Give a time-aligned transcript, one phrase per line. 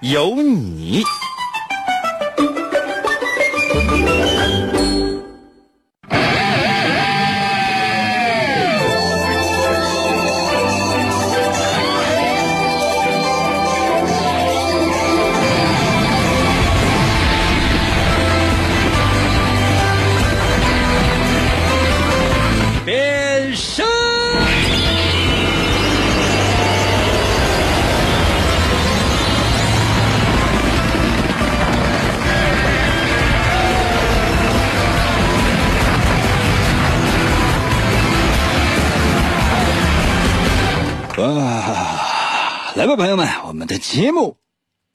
[0.00, 1.02] 有你。
[42.90, 44.36] 各位，朋友们，我们的节目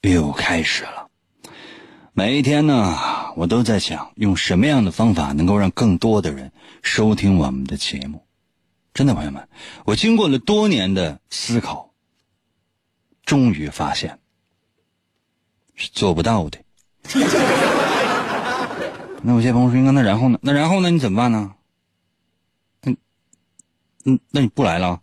[0.01, 1.07] 又开始了。
[2.11, 2.93] 每一天呢，
[3.37, 8.25] 我都在想用什么样的方法能够让更多的人收听我们的节目。
[8.93, 9.47] 真的，朋友们，
[9.85, 11.93] 我经过了多年的思考，
[13.23, 14.19] 终于发现
[15.73, 16.59] 是做不到的。
[19.23, 20.37] 那有些朋友说：“那然后呢？
[20.41, 20.89] 那然后呢？
[20.89, 21.55] 你怎么办呢？”
[22.83, 22.97] 嗯
[24.03, 25.01] 嗯，那你不来了？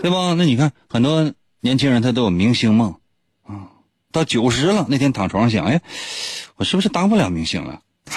[0.00, 0.34] 对吧？
[0.34, 2.94] 那你看，很多年轻人他都有明星梦
[3.44, 3.68] 啊。
[4.10, 5.80] 到九十了，那天躺床上想，哎，
[6.56, 7.82] 我是不是当不了明星了？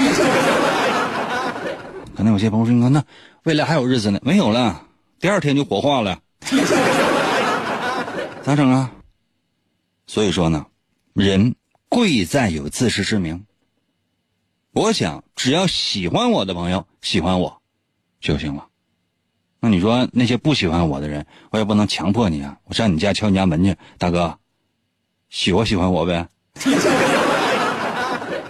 [2.16, 3.04] 可能有些朋友说，你看那
[3.44, 4.20] 未来还有日子呢？
[4.24, 4.86] 没有了，
[5.20, 6.20] 第二天就火化了，
[8.44, 8.92] 咋整啊？
[10.08, 10.66] 所以说呢，
[11.14, 11.56] 人
[11.90, 13.46] 贵在有自知之明。
[14.74, 17.62] 我想，只要喜欢我的朋友喜欢我
[18.20, 18.68] 就行了。
[19.64, 22.58] 那你说那些不喜欢我的人，我也不能强迫你啊！
[22.64, 24.40] 我上你家敲你家门去，大哥，
[25.30, 26.28] 喜欢喜欢我呗，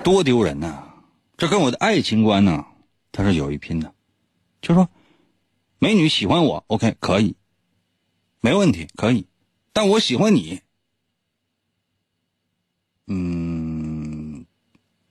[0.06, 0.84] 多丢人呐！
[1.36, 2.66] 这跟我的爱情观呢，
[3.12, 3.94] 它是有一拼的。
[4.62, 4.88] 就说，
[5.80, 7.36] 美女喜欢我，OK，可以，
[8.40, 9.28] 没问题，可以，
[9.74, 10.62] 但我喜欢你，
[13.08, 14.46] 嗯，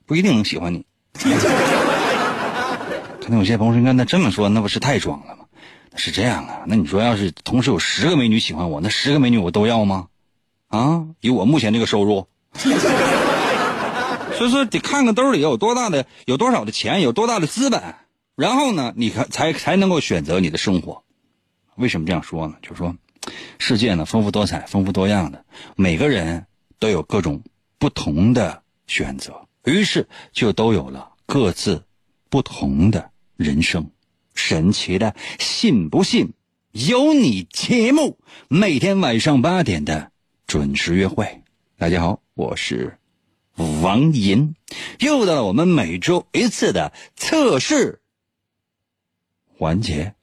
[0.07, 0.83] 不一定能喜欢你。
[3.21, 5.40] 可能有些朋友说：“那那这么说，那不是太装了吗？”
[5.95, 10.07] 是这样啊，那你说要是同时有十个美女喜欢我，那十个美女我都要吗？
[10.67, 12.71] 啊，以我目前这个收入，所
[14.47, 17.95] 以说得看看兜里有多大的、有多少的钱、有多大的资本，
[18.35, 21.03] 然后呢，你看才才能够选择你的生活。
[21.75, 22.55] 为什么这样说呢？
[22.61, 22.95] 就是说，
[23.59, 25.43] 世界呢丰富多彩、丰富多样的，
[25.75, 26.45] 每个人
[26.79, 27.41] 都有各种
[27.77, 31.83] 不同的选择，于是就都有了各自
[32.29, 33.91] 不同的人生。
[34.41, 36.31] 神奇的，信不信？
[36.71, 40.11] 有你节目，每天晚上八点的
[40.47, 41.43] 准时约会。
[41.77, 42.97] 大家好，我是
[43.55, 44.55] 王银，
[44.99, 48.01] 又到了我们每周一次的测试
[49.57, 50.15] 环节。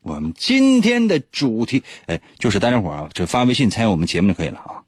[0.00, 4.82] 我们今天的主题，哎，就是大家伙啊，就发微信参与我们节目就可以了啊，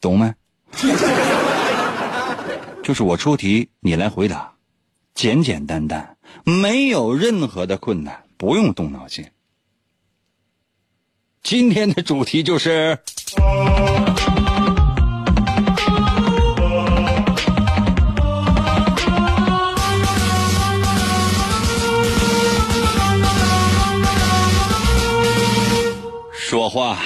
[0.00, 0.32] 懂没？
[2.84, 4.54] 就是我出题，你来回答，
[5.14, 6.16] 简简单单。
[6.44, 9.24] 没有任何的困难，不用动脑筋。
[11.42, 12.98] 今天的主题就是
[26.32, 26.98] 说话。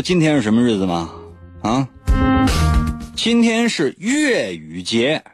[0.00, 1.10] 今天是什么日子吗？
[1.60, 1.88] 啊，
[3.16, 5.24] 今天是粤语节，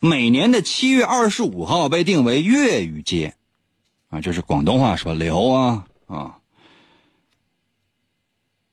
[0.00, 3.34] 每年的七月二十五号被定为粤语节，
[4.08, 6.38] 啊，就是广东话说聊啊啊，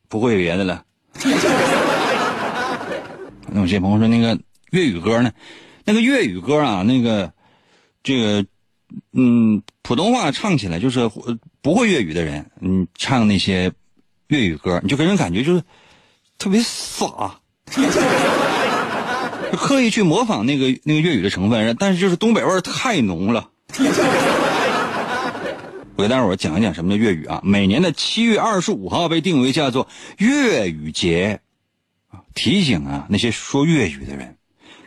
[0.08, 0.86] 不会别的了。
[3.48, 4.40] 那有些朋友说那个
[4.72, 5.34] 粤语歌呢？
[5.84, 7.34] 那个粤语歌啊，那个
[8.02, 8.46] 这个
[9.12, 11.12] 嗯，普通话唱起来就是
[11.62, 13.74] 不会粤语的人，嗯，唱那些。
[14.32, 15.62] 粤语歌，你就给人感觉就是
[16.38, 17.42] 特别傻，
[19.58, 23.50] 刻意去模仿那个那个粤语的成分，但是就是东北味太浓了。
[25.98, 27.42] 我给大伙讲一讲什么叫粤语啊。
[27.44, 31.42] 每年的七月二十五号被定为叫做粤语节，
[32.34, 34.38] 提醒啊那些说粤语的人，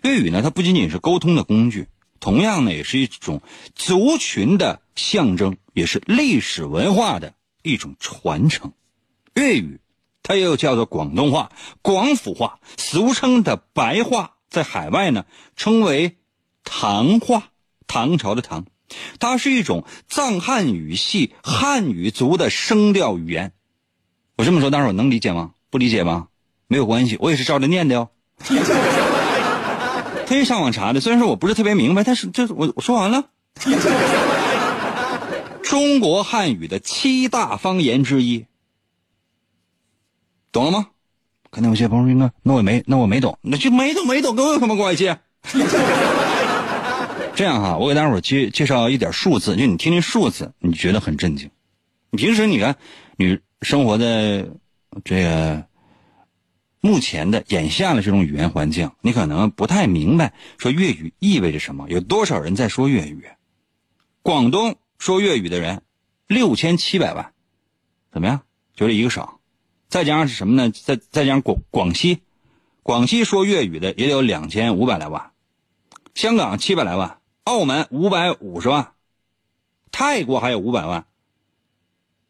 [0.04, 1.88] 粤语呢它不仅仅是沟通的工具，
[2.18, 3.42] 同样呢也是一种
[3.74, 8.72] 族群的象征，也是历史文化的一种传承。
[9.34, 9.80] 粤语
[10.22, 11.50] 它又叫做广东话、
[11.82, 15.26] 广府话，俗称的白话，在海外呢
[15.56, 16.16] 称为
[16.64, 17.48] 唐话，
[17.86, 18.64] 唐朝的唐。
[19.18, 23.52] 它是一种藏汉语系汉语族的声调语言。
[24.36, 25.52] 我这么说，大伙能理解吗？
[25.70, 26.28] 不理解吗？
[26.68, 28.10] 没有关系，我也是照着念的哟。
[30.26, 33.24] 可以上网查的，虽然说我不是特别明白，但是这我我说完了。
[35.62, 38.46] 中国汉语的七大方言之一，
[40.54, 40.86] 懂了吗？
[41.50, 45.12] 可能有些朋友应该，那我没，那我没懂，那就没懂没懂，跟我有什么关系？
[47.34, 51.50] 这样哈，我给大伙介介绍一点数字，就你听听数字，你觉得很震惊。
[52.10, 52.76] 你平时你看，
[53.16, 54.46] 你生活在
[55.04, 55.66] 这个
[56.80, 63.24] 目前的眼下的这种语言环境，你可能不太明白说粤语意味着什么，有多少人在说粤语？
[64.22, 65.82] 广东说粤语的人
[66.28, 67.32] 六千七百万，
[68.12, 68.42] 怎么样？
[68.76, 69.28] 就这一个省，
[69.94, 70.72] 再加上是什么呢？
[70.72, 72.20] 再再加上广广西，
[72.82, 75.30] 广西说粤语的也有两千五百来万，
[76.16, 77.20] 香港七百来万。
[77.44, 78.94] 澳门五百五十万，
[79.92, 81.06] 泰国还有五百万，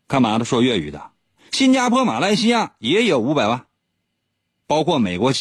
[0.06, 0.44] 干嘛的？
[0.44, 1.10] 说粤语的。
[1.52, 3.64] 新加坡、马来西亚也有五百万，
[4.66, 5.32] 包括美国、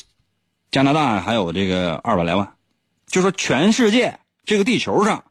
[0.71, 2.55] 加拿大还有这个二百来万。
[3.05, 5.25] 就说全世界这个地球上，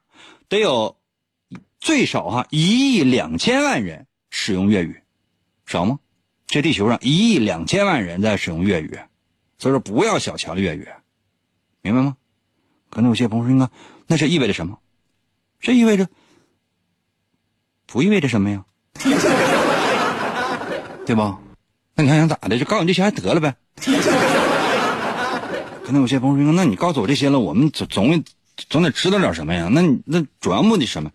[0.46, 0.98] 得有
[1.80, 5.02] 最少哈一亿两千万人使用粤语，
[5.64, 5.98] 少吗？
[6.52, 8.98] 这地球上一亿两千万人在使用粤语，
[9.56, 10.86] 所以说不要小瞧了粤语，
[11.80, 12.14] 明白吗？
[12.90, 13.66] 可能有些朋友说：“应该。”
[14.06, 14.78] 那这意味着什么？
[15.60, 16.06] 这意味着
[17.86, 18.62] 不意味着什么呀？
[21.06, 21.38] 对吧？
[21.94, 22.58] 那你还想咋的？
[22.58, 23.56] 就告诉你这些还得了呗？
[25.82, 28.22] 可能有些朋友说：“那你告诉我这些了，我们总总
[28.68, 29.70] 总得知道点什么呀？
[29.72, 31.10] 那你那主要目的什么？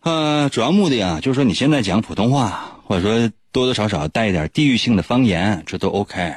[0.00, 6.34] 呃，主要目的啊，就是说你现在讲普通话，或者说多多少少带一点地域性的方言，这都 OK。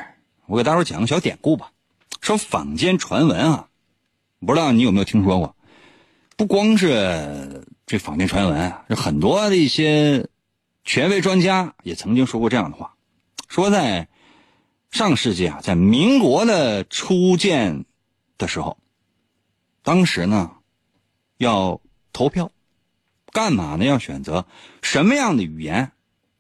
[0.48, 1.72] 我给大伙讲个小典故吧，
[2.22, 3.68] 说坊间传闻啊。”
[4.46, 5.56] 不知道你有没有听说过？
[6.36, 10.28] 不光是这坊间传闻，这很多的一些
[10.84, 12.96] 权威专家也曾经说过这样的话：
[13.48, 14.08] 说在
[14.90, 17.86] 上世纪啊，在民国的初建
[18.40, 18.78] 的时候，
[19.84, 20.52] 当时呢
[21.38, 21.80] 要
[22.12, 22.52] 投票，
[23.32, 23.86] 干嘛呢？
[23.86, 24.48] 要选择
[24.82, 25.92] 什么样的语言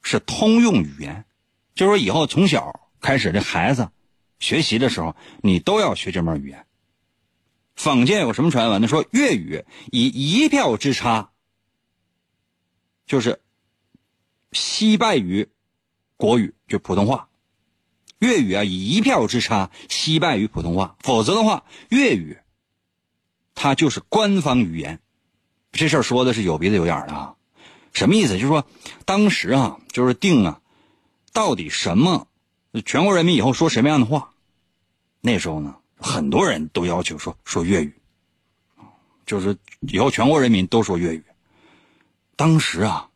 [0.01, 1.25] 是通用语言？
[1.74, 3.89] 就说以后从小开始，这孩子
[4.39, 6.65] 学习的时候，你都要学这门语言。
[7.75, 8.88] 坊间有什么传闻呢？
[8.88, 11.31] 说粤语以一票之差，
[13.07, 13.42] 就是
[14.51, 15.50] 惜败于
[16.18, 17.30] 国语，就普通话。
[18.19, 22.38] 粤语啊，以一票之差惜败于普通话，否则的话，粤语
[23.56, 25.00] 它就是官方语言。
[25.71, 27.36] 这事儿说的是有鼻子有眼的啊，
[27.94, 28.34] 什么意思？
[28.34, 28.66] 就是说，
[29.06, 30.62] 当时啊，就是定啊，
[31.34, 32.28] 到底什么
[32.86, 34.32] 全国人民以后说什么样的话？
[35.22, 35.76] 那时候呢？
[36.04, 37.94] 很多人都要求说说粤语，
[39.28, 41.24] 就是以后全国人民都说粤语。
[42.36, 43.10] 当时啊，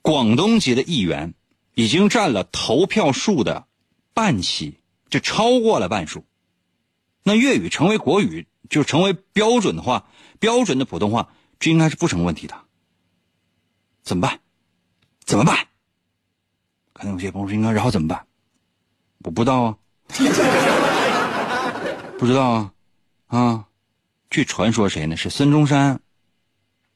[0.00, 1.34] 广东籍的议员
[1.74, 3.66] 已经占了投票数的
[4.14, 4.78] 半席，
[5.10, 6.24] 就超过了半数。
[7.24, 12.54] 那粤语成为国语，就成为标准的话，标准的普通话，这应该是不成问题的。
[14.02, 14.38] 怎么办？
[15.24, 15.56] 怎么办？
[16.92, 18.26] 可能有些朋友说应该然后怎么办？
[19.24, 19.76] 我不知道啊。
[22.18, 22.72] 不知道啊，
[23.26, 23.64] 啊，
[24.30, 25.16] 据传说谁呢？
[25.16, 26.00] 是孙中山。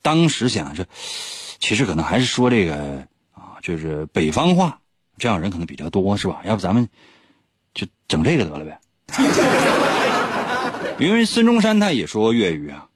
[0.01, 0.85] 当时想着，
[1.61, 4.81] 其实可能还是说这个啊，就是北方话，
[5.19, 6.41] 这样人可能比较多，是吧？
[6.45, 6.89] 要不咱们
[7.75, 8.81] 就整这个得了呗。
[10.99, 12.89] 因为孙中山他也说粤语啊。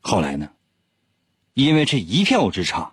[0.00, 0.48] 后来呢，
[1.56, 2.92] 因为这一票之差，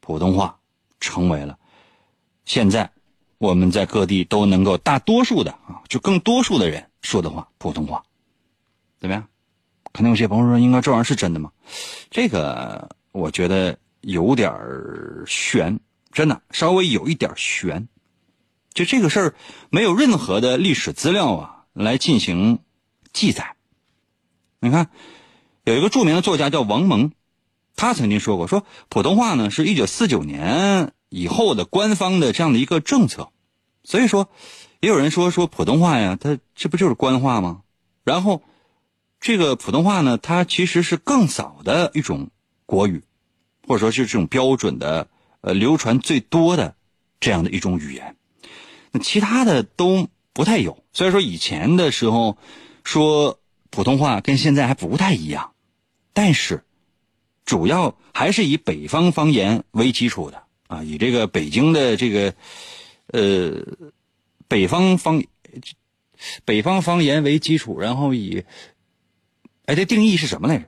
[0.00, 0.58] 普通话
[0.98, 1.58] 成为了
[2.46, 2.90] 现在。
[3.38, 8.02] 我们在各地都能够大多数的啊，就更多数的人说的话，普通话，
[8.98, 9.28] 怎么样？
[9.92, 11.52] 可能有些朋友说，应该这玩意儿是真的吗？
[12.10, 14.50] 这个我觉得有点
[15.26, 15.78] 悬，
[16.12, 17.86] 真的稍微有一点悬。
[18.72, 19.34] 就这个事儿，
[19.68, 22.60] 没有任何的历史资料啊来进行
[23.12, 23.54] 记载。
[24.60, 24.88] 你看，
[25.64, 27.12] 有一个著名的作家叫王蒙，
[27.76, 30.92] 他曾经说过，说普通话呢是一九四九年。
[31.08, 33.30] 以后的官方的这样的一个政策，
[33.84, 34.28] 所以说，
[34.80, 37.62] 也有人说说普通话呀，它这不就是官话吗？
[38.02, 38.42] 然后，
[39.20, 42.30] 这个普通话呢，它其实是更早的一种
[42.66, 43.04] 国语，
[43.68, 45.06] 或者说是这种标准的
[45.42, 46.74] 呃流传最多的
[47.20, 48.16] 这样的一种语言。
[48.90, 50.82] 那其他的都不太有。
[50.92, 52.36] 虽然说以前的时候
[52.82, 53.38] 说
[53.70, 55.52] 普通话跟现在还不太一样，
[56.12, 56.64] 但是
[57.46, 62.34] 主要还是以北方方言为基础的啊，以这个北京的这个
[63.12, 63.62] 呃
[64.48, 65.22] 北方方
[66.44, 68.44] 北方方言为基础，然后以
[69.64, 70.64] 哎这定义是什么来着？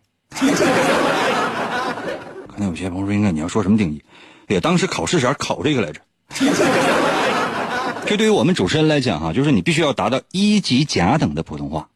[2.47, 4.03] 可能有些朋友说，应该你要说什么定义？
[4.47, 6.01] 哎呀，当时考试前考这个来着。
[8.07, 11.91] 这对于我们主持人来讲，哈，就是你必须要达到一级甲等的普通话，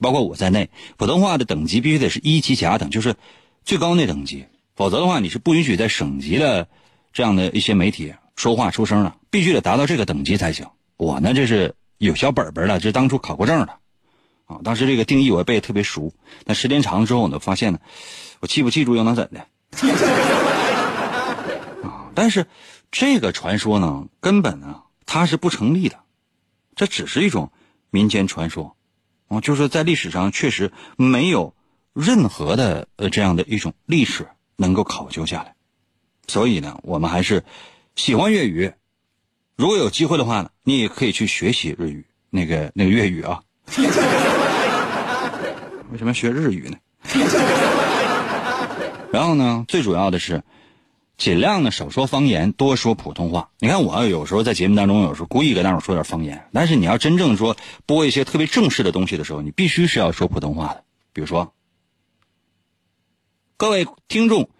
[0.00, 3.14] 包括我在内，普通话的等级必须得是一级甲等，就是
[3.64, 4.44] 最高那等级，
[4.76, 6.68] 否则的话，你是不允许在省级的
[7.12, 10.66] 这样的一些媒体说话出声的，必须得达到这个等级才行。
[10.96, 13.78] 我呢，这是有小本本的，这当初考过证的，
[14.46, 16.12] 啊，当时这个定义我背的特别熟，
[16.44, 17.78] 但时间长了之后，我就发现呢，
[18.40, 19.46] 我记不记住又能怎的？
[21.82, 22.46] 啊，但是
[22.90, 24.80] 这个传说呢，根本呢。
[25.06, 26.00] 它是不成立的，
[26.74, 27.52] 这只是一种
[27.90, 28.74] 民间传说，
[29.28, 31.54] 啊，就是在历史上确实没有
[31.94, 35.54] 任何的呃这样的一种历史能够考究下来，
[36.26, 37.42] 所以呢，我们还是
[37.96, 38.74] 喜欢粤语，
[39.56, 43.40] 如果有机会的话呢，你也可以去学习日语，那个那个粤语啊。
[45.92, 46.76] 为什么学日语呢？
[49.12, 50.42] 然后呢，最主要的是。
[51.16, 53.50] 尽量呢少说方言，多说普通话。
[53.60, 56.48] 你看我有时候在节目当中，有时候故意跟大伙说点方言。
[56.52, 60.82] 但是你要真正说播一些特别正式的东西的时候，你必须是要说普通话的。
[61.12, 61.54] 比如说，
[63.56, 64.50] 各位听众，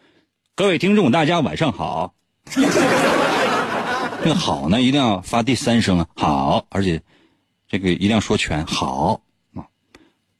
[0.54, 2.14] 各位听众，大家晚上好。
[2.46, 2.62] 这
[4.28, 7.02] 个好呢，一定要发第三声啊，好，而且
[7.68, 9.20] 这个一定要说全，好
[9.56, 9.66] 啊。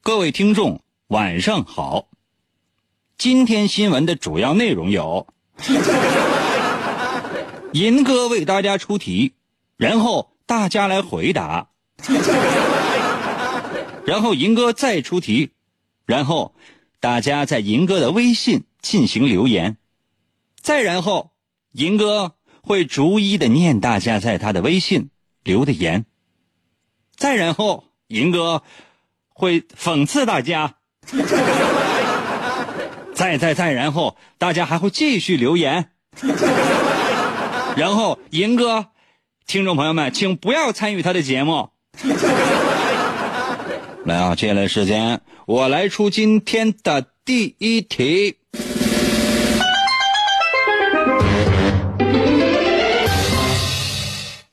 [0.03, 2.07] 各位听众，晚上好。
[3.19, 5.27] 今天新闻的主要内容有。
[7.73, 9.33] 银哥为大家出题，
[9.77, 11.71] 然后大家来回答，
[14.07, 15.51] 然后银哥再出题，
[16.07, 16.55] 然后
[17.05, 19.77] 大家在银哥的微信进行留言，
[20.63, 21.33] 再然后
[21.73, 22.33] 银哥
[22.63, 25.11] 会逐一的念大家在他的微信
[25.43, 26.07] 留的言，
[27.15, 28.63] 再然后银哥
[29.29, 30.77] 会讽刺大家。
[33.13, 35.91] 再再再，然后大家还会继续留言，
[37.77, 38.87] 然后银哥，
[39.47, 41.69] 听众朋友们，请不要参与他的节目。
[44.07, 48.39] 来啊，接下来时间我来出今天的第一题。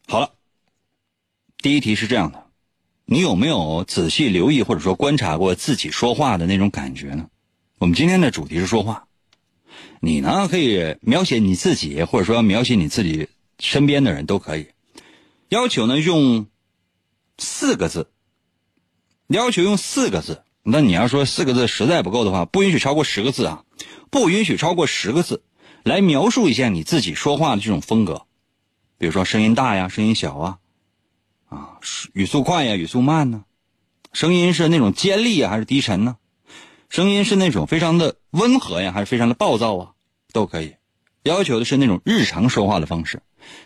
[0.09, 0.33] 好了，
[1.59, 2.43] 第一题是这样的，
[3.05, 7.29] 你有没有仔细留意或者说观察过自己说话的那种感觉呢？
[7.77, 9.07] 我们今天的主题是说话，
[10.01, 13.29] 你呢可以描写你自己，或者说描写你自己
[13.59, 14.67] 身边的人都可以。
[15.47, 16.47] 要求呢用
[17.37, 18.11] 四个字，
[19.27, 20.43] 要求用四个字。
[20.63, 23.63] 那你要说四个字实在不够的话，不允许超过十个字啊，
[24.09, 25.43] 不允许超过十个字，
[25.83, 28.27] 来描述一下你自己说话的这种风格。
[28.97, 30.57] 比如说声音大呀，声音小啊，
[31.49, 31.79] 啊
[32.13, 33.43] 语速快呀，语速慢呢，
[34.13, 36.17] 声音是那种尖利啊，还是低沉呢？
[36.89, 39.91] 声音是那种非常的温和呀，还是非常的暴躁啊？
[40.31, 40.75] 都可以。
[41.23, 43.21] 要求的是那种日常说话的方式，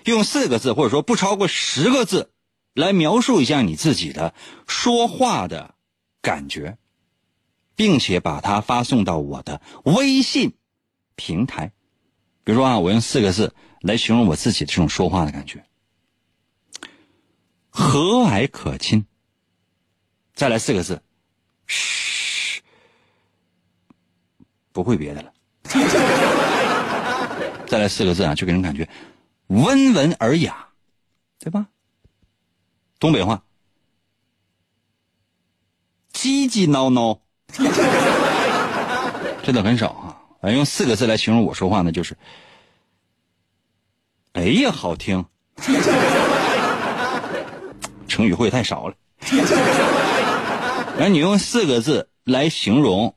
[0.05, 2.29] 用四个字或者说不超过十个字，
[2.73, 4.33] 来描述一下你自己的
[4.67, 5.75] 说话的
[6.21, 6.77] 感觉，
[7.75, 10.55] 并且把它发送到我的微信
[11.15, 11.71] 平台。
[12.43, 15.65] 比如说啊，我用四个字来形容我自己这种说话的感觉：
[17.69, 19.05] 和蔼可亲。
[20.33, 21.01] 再来四个字。
[21.67, 22.61] 嘘
[24.71, 25.33] 不会别的了，
[27.65, 28.87] 再来四个字啊，就给人感觉
[29.47, 30.69] 温文尔雅，
[31.39, 31.67] 对吧？
[32.99, 33.43] 东北话，
[36.13, 37.21] 叽叽闹闹，
[39.43, 39.89] 真的很少
[40.41, 40.51] 啊。
[40.51, 42.17] 用四个字来形容我说话呢，就是，
[44.33, 45.25] 哎呀，好听。
[48.07, 48.95] 成语会太少了。
[50.97, 53.15] 来，你用四个字来形容。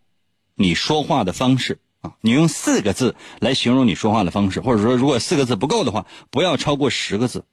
[0.61, 7.45] 你说话的方式啊，你用四个字来形容你说话的方式，或者说如果四个字不够的话，不要超过十个字。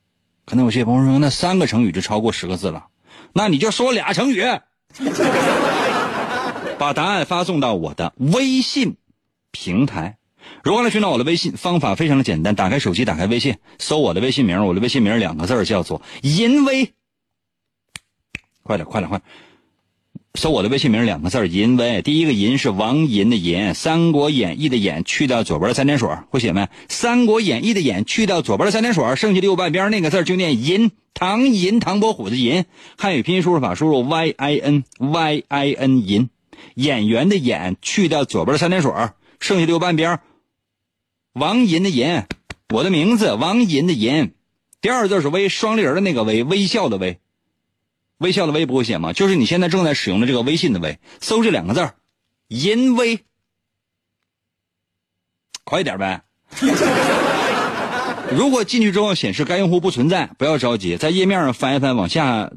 [0.45, 2.87] 可能有些朋友说，那三个成语就超过十个字了，
[3.33, 4.43] 那你就说俩成语。
[6.77, 8.97] 把答案发送到我的微信
[9.51, 10.17] 平台。
[10.63, 11.53] 如何来寻找我的微信？
[11.53, 14.65] 方法非常的简单，打开手机，打开微信，搜我的微信名。
[14.65, 16.93] 我的微信名两个字叫做“淫威”。
[18.61, 19.21] 快点，快点，快！
[20.35, 22.01] 搜我的微信名两个字淫威。
[22.01, 26.61] 第一个淫是王淫的淫，《三国演义》的演去掉左边的三点水，会写没？
[26.89, 30.91] 《三国演义》的演去掉左边的三点水，剩下的右半边那个字就念淫。
[31.13, 32.65] 唐寅，唐伯虎的寅，
[32.97, 36.29] 汉语拼音输入法输入 y i n y i n 淫。
[36.75, 38.91] 演员的演去掉左边的三点水，
[39.39, 40.19] 剩下的右半边
[41.33, 42.23] 王银的银，
[42.69, 44.33] 我的名字王银的银。
[44.81, 47.19] 第二个字是微，双立人的那个微，微笑的微。
[48.17, 49.11] 微笑的微不会写吗？
[49.11, 51.95] 就是你现在正在使用的这个微信的微，搜这两个字儿，
[52.47, 53.19] 淫微，
[55.65, 56.23] 快点呗。
[58.31, 62.51] 如果进去之后显示该用户不存在，不要着急，在页面上翻一翻，往下，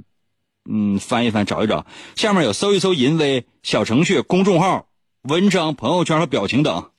[0.68, 4.86] 嗯，翻一翻，找一找，下面有搜一搜淫威小程序、公众号、
[5.22, 6.90] 文章、朋友圈和表情等，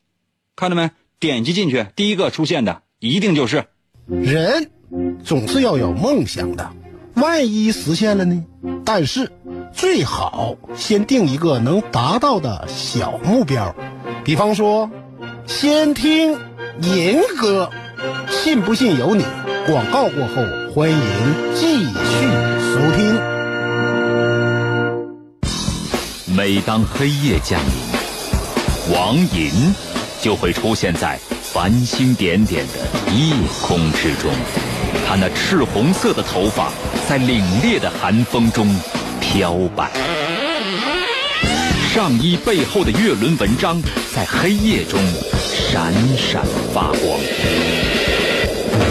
[0.56, 0.90] 看到没？
[1.20, 3.66] 点击进去，第一个出现的一定就是
[4.08, 4.72] 人，
[5.24, 6.72] 总是要有梦想的。
[7.16, 8.46] 万一实现了呢？
[8.86, 9.30] 但是
[9.74, 13.76] 最好先定一个能达到的小目标，
[14.24, 14.90] 比方说，
[15.46, 16.38] 先听
[16.82, 17.70] 银歌，
[18.30, 19.26] 信不信由你。
[19.68, 20.36] 广告过后，
[20.74, 20.98] 欢迎
[21.54, 23.09] 继续收听。
[26.40, 29.76] 每当黑夜降临，王银
[30.22, 34.32] 就会出现在繁星点点的夜空之中。
[35.06, 36.72] 他那赤红色的头发
[37.10, 38.74] 在凛冽的寒风中
[39.20, 39.92] 飘摆，
[41.94, 43.78] 上衣背后的月轮纹章
[44.16, 44.98] 在黑夜中
[45.44, 47.20] 闪闪发光。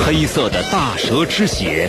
[0.04, 1.88] 黑色的大蛇之血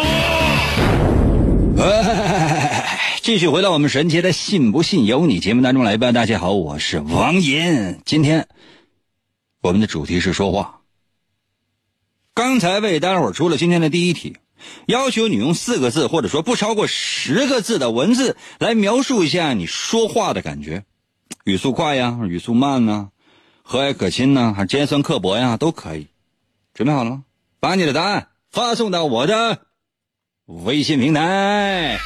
[3.23, 6.11] 继续回到我们神奇的“信不信由你”节目当中来吧。
[6.11, 8.47] 大家好，我是王银，今天。
[9.61, 10.81] 我们的主题是说话。
[12.35, 14.37] 刚才为大家伙出了今天的第一题，
[14.85, 20.83] 要求你用四个字或者说不超过十个字的文字来描述一下你说话的感觉，
[21.45, 23.09] 语速快呀，语速慢呢，
[23.63, 26.09] 和蔼可亲呢，还是尖酸刻薄呀，都可以。
[26.75, 27.23] 准备好了吗？
[27.59, 29.61] 把你的答案发送到我的
[30.63, 31.97] 微信平台。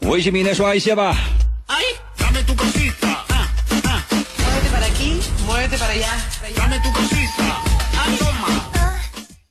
[0.00, 1.16] 微信平台刷一些吧。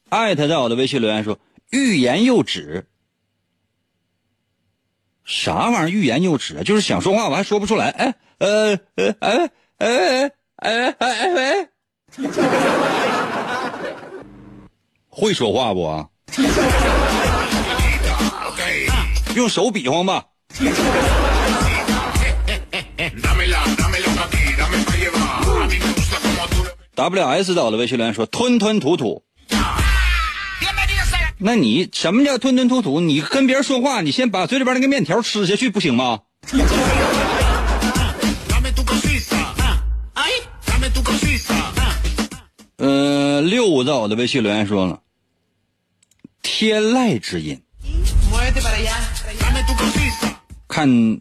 [0.09, 1.37] 艾特在我的微信留言说
[1.71, 2.87] ：“欲言又止。”
[5.25, 5.89] 啥玩意儿？
[5.89, 6.63] 欲言又止啊？
[6.63, 7.89] 就是想说话，我还说不出来。
[7.89, 11.67] 哎，呃，呃，哎，哎，哎，哎，哎，喂，
[15.09, 16.07] 会说话不？
[19.36, 20.25] 用手比划吧。
[26.95, 29.23] W S 到了微信留言说吞吞吐吐。
[31.45, 33.01] 那你什么叫吞吞吐吐？
[33.01, 36.21] 你跟别人说话，你先把嘴里边那个面条吃下去，不行吗？
[42.77, 45.01] 嗯，六五在我的微信留言说了，
[46.41, 47.62] 天籁之音。
[50.69, 51.19] 看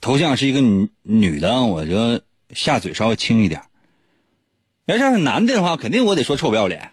[0.00, 2.20] 头像是一个女女的，我就
[2.54, 3.60] 下嘴稍微轻一点。
[4.86, 6.92] 要是男的的话，肯定我得说臭不要脸。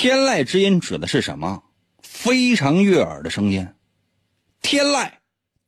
[0.00, 1.64] 天籁之音指的是什么？
[2.04, 3.66] 非常悦耳的声音。
[4.62, 5.14] 天籁、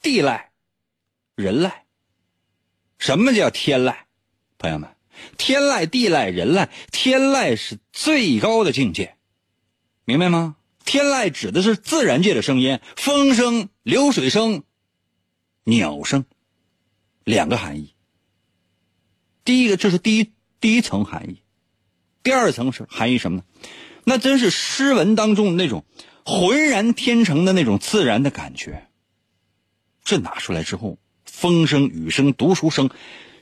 [0.00, 0.44] 地籁、
[1.34, 1.72] 人籁。
[2.96, 3.96] 什么叫天籁？
[4.56, 4.88] 朋友们，
[5.36, 9.16] 天籁、地籁、人籁，天籁是最高的境界，
[10.04, 10.54] 明白吗？
[10.84, 14.62] 天籁指的是自然界的声音，风声、流水声、
[15.64, 16.24] 鸟声，
[17.24, 17.96] 两个含义。
[19.44, 21.42] 第一个，这是第一第一层含义；
[22.22, 23.44] 第二层是含义什么呢？
[24.04, 25.84] 那真是诗文当中的那种
[26.24, 28.88] 浑然天成的那种自然的感觉。
[30.04, 32.90] 这拿出来之后，风声、雨声、读书声，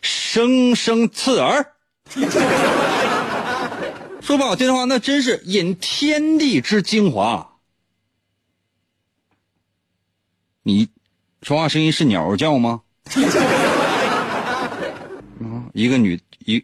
[0.03, 1.75] 声声刺耳。
[4.21, 7.57] 说不好听的话，那真是引天地之精华。
[10.63, 10.89] 你
[11.43, 12.83] 说话声音是鸟叫吗？
[15.73, 16.63] 一个女一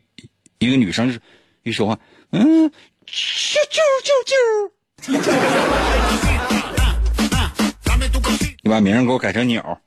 [0.58, 1.20] 一个女生是
[1.62, 1.98] 一说话，
[2.32, 2.70] 嗯，
[3.06, 4.32] 啾啾啾啾，
[8.62, 9.80] 你把名儿给我改成鸟。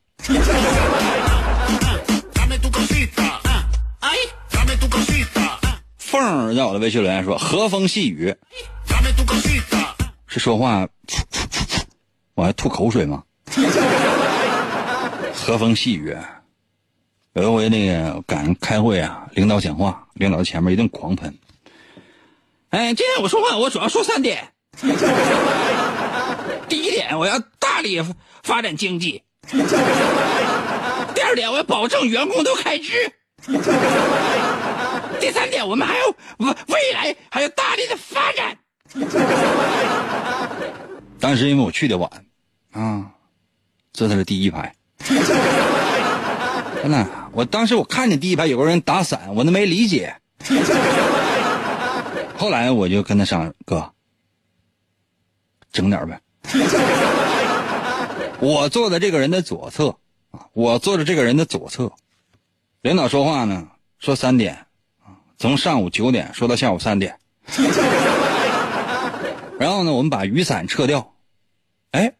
[5.97, 8.35] 凤儿在我的微信留言说：“和风细雨，
[10.27, 10.87] 是说话，
[12.35, 13.23] 我还吐口水吗？”
[15.33, 16.15] 和风细雨，
[17.33, 21.33] 有一回那个赶开会啊，领导讲话，领导在前面一顿狂喷。
[22.69, 24.51] 哎，今天我说话，我主要说三点。
[26.67, 28.03] 第一点，我要大力
[28.43, 29.23] 发展经济；
[31.15, 33.09] 第二点，我要保证员工都开支；
[35.19, 36.05] 第三点，我们还要
[36.39, 38.57] 未未来还要大力的发展。
[41.19, 42.09] 当时因为我去的晚，
[42.73, 43.05] 啊，
[43.93, 44.75] 坐在了第一排。
[46.83, 50.13] 真的，我当时我看见第一排有个人打伞，我都没理解。
[52.37, 53.91] 后来我就跟他商量，哥，
[55.71, 56.21] 整点呗。
[58.39, 59.97] 我坐在这个人的左侧
[60.29, 61.91] 啊，我坐着这个人的左侧。
[62.81, 64.67] 领导说话呢，说三点
[65.03, 67.17] 啊，从上午九点说到下午三点。
[69.59, 71.15] 然后呢，我们把雨伞撤掉。
[71.89, 72.13] 哎，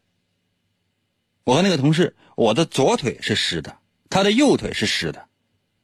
[1.43, 3.77] 我和那个同事，我的左腿是湿的，
[4.10, 5.21] 他的右腿是湿的；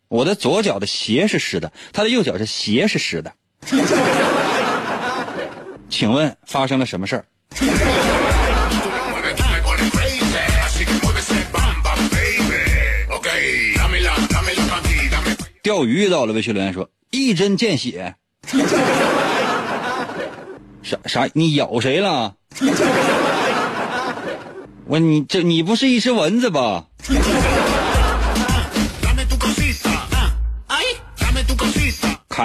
[0.08, 3.36] 我的左脚的鞋是湿的，他的右脚的鞋是湿的。
[5.90, 7.26] 请问发生了什么事儿？
[15.62, 18.16] 钓鱼遇到了，微信留言说一针见血。
[20.84, 21.30] 啥啥？
[21.34, 22.36] 你咬谁了？
[24.86, 26.88] 我你这你不是一只蚊子吧？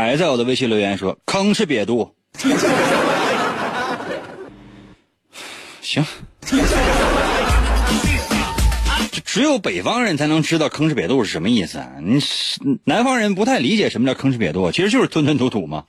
[0.01, 2.15] 还在我的微信留言说吭哧瘪肚。
[5.83, 6.05] 行，
[9.25, 11.83] 只有北方人才能知道吭哧瘪肚是什么意思。
[12.03, 12.21] 你
[12.85, 15.85] 南方人不太理解什么叫吭哧瘪肚，其实就是吞吞吐吐嘛。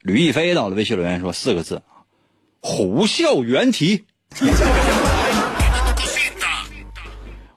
[0.00, 1.82] 吕亦飞到了微信留言说四个字：
[2.60, 4.04] 虎啸猿啼。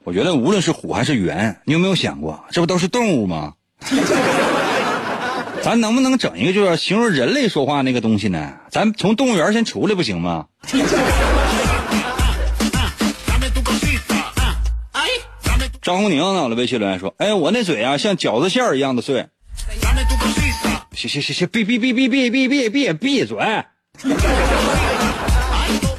[0.04, 3.54] 我觉得无论是虎还是猿，你有没有想过，这不都是动物吗？
[5.62, 8.54] 咱能不能整一个，就是形容人类说话那个东西呢？
[8.70, 10.46] 咱从动物园先出来不行吗？
[15.82, 16.42] 张红宁呢？
[16.42, 19.28] 我的微信留言说：“哎，我那嘴啊，像饺子馅儿一样的碎。”
[20.92, 23.36] 行行行行，闭闭闭闭闭闭闭闭闭嘴！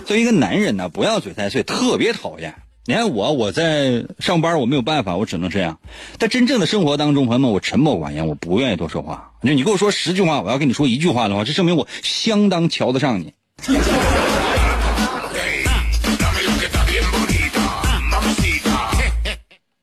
[0.05, 2.53] 作为一个男人呢，不要嘴太碎，特别讨厌。
[2.89, 5.77] 你看我，我在上班，我没有办法，我只能这样。
[6.17, 9.33] 在真正的生活当中，朋友们，我沉默寡言，我不愿意多说话。
[9.43, 13.33] 就你跟我说十句话，我要跟你说一句话的话，这证明我相当瞧得上你。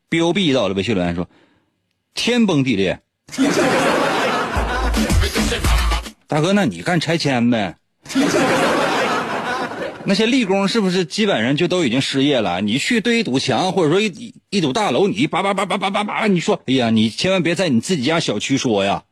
[0.09, 1.29] B O B 到了，微信留言说
[2.17, 2.99] ：“天崩地裂。”
[6.27, 7.77] 大哥，那你干拆迁呗？
[10.07, 12.61] 那些立功是不是基本上就都已经失业了？
[12.61, 19.05] 你去对一堵墙，或者说一一堵大楼，你叭叭叭叭叭叭叭，你说，哎呀，你千万别在你自己家小区说呀，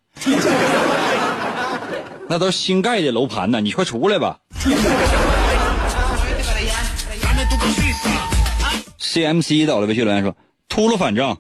[2.29, 4.41] 那都是新盖的楼盘呢，你快出来吧。
[8.99, 10.37] C M C 到了，微信留言说
[10.69, 11.39] 秃噜反账，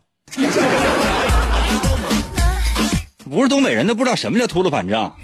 [3.30, 5.14] 不是东北人都不知道什么叫秃噜反账。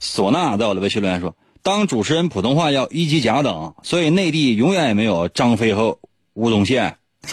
[0.00, 1.36] 唢呐到了，微信留言说。
[1.64, 5.98] 当主持人普通话要一级甲等，所以内地永远也没有张飞和
[6.34, 6.98] 吴宗宪。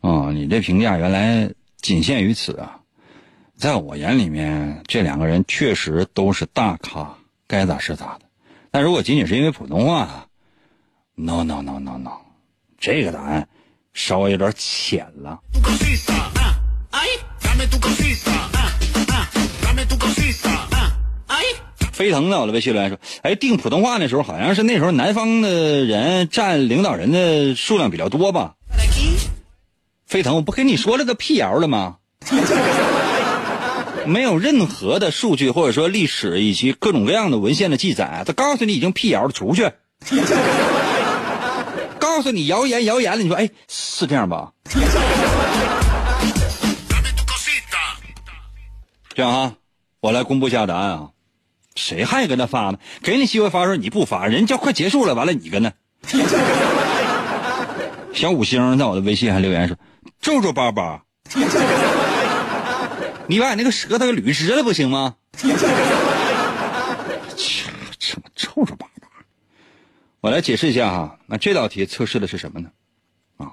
[0.00, 1.50] 哦，你这评价原来
[1.82, 2.78] 仅限于此啊！
[3.56, 7.16] 在我眼里面，这两个人确实都是大咖，
[7.48, 8.20] 该咋是咋的。
[8.70, 10.28] 但如果仅仅是因为普通话
[11.16, 12.12] ，no no no no no，
[12.78, 13.48] 这个答案
[13.92, 15.40] 稍微有点浅了。
[21.96, 28.52] 飞腾的我的微信留言说：“哎，定普通话的时候，好像是那时候南方的人占领导人的数量比较多吧？”
[30.06, 31.96] 飞腾，我不跟你说了个辟谣了吗？
[34.04, 39.70] 没有任何的数据或者说历史以及各种各样的文献的记载，他告诉你已经辟谣了，出去。
[41.98, 44.52] 告诉你谣言谣言了，你说哎是这样吧？
[49.14, 49.54] 这样啊，
[50.00, 51.08] 我来公布一下答案啊。
[51.76, 52.78] 谁还跟他发呢？
[53.02, 55.72] 给你机会发的时候你不发，人家快结束了，完了你跟那。
[58.12, 59.76] 小五星在我的微信还留言说
[60.20, 61.04] ：“皱皱巴巴，
[63.28, 65.16] 你把你那个舌头捋直了不行吗？”
[67.36, 69.08] 切，怎么皱皱巴巴？
[70.22, 72.70] 我来解释一下哈，那这道题测试的是什么呢？
[73.36, 73.52] 啊，